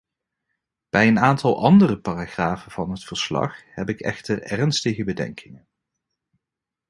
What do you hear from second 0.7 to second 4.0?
Bij een aantal andere paragrafen van het verslag heb ik